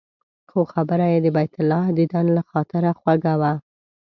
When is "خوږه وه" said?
2.99-3.53